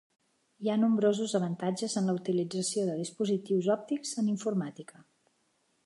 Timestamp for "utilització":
2.21-2.87